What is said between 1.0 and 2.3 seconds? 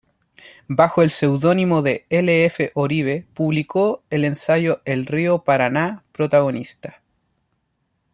el seudónimo de